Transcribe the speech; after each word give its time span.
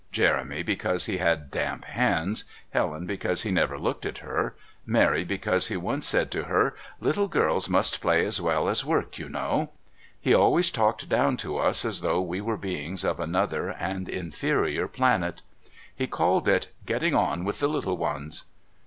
Jeremy 0.11 0.63
because 0.63 1.05
he 1.05 1.17
had 1.19 1.51
damp 1.51 1.85
hands, 1.85 2.43
Helen 2.71 3.05
because 3.05 3.43
he 3.43 3.51
never 3.51 3.77
looked 3.77 4.03
at 4.03 4.17
her, 4.17 4.55
Mary 4.83 5.23
because 5.23 5.67
he 5.67 5.77
once 5.77 6.07
said 6.07 6.31
to 6.31 6.45
her, 6.45 6.73
"Little 6.99 7.27
girls 7.27 7.69
must 7.69 8.01
play 8.01 8.25
as 8.25 8.41
well 8.41 8.67
as 8.67 8.83
work, 8.83 9.19
you 9.19 9.29
know." 9.29 9.73
He 10.19 10.33
always 10.33 10.71
talked 10.71 11.07
down 11.07 11.37
to 11.45 11.57
us 11.59 11.85
as 11.85 12.01
though 12.01 12.19
we 12.19 12.41
were 12.41 12.57
beings 12.57 13.03
of 13.05 13.19
another 13.19 13.69
and 13.73 14.09
inferior 14.09 14.87
planet. 14.87 15.43
He 15.95 16.07
called 16.07 16.47
it, 16.47 16.69
"Getting 16.87 17.13
on 17.13 17.45
with 17.45 17.59
the 17.59 17.69
little 17.69 17.95
ones." 17.97 18.45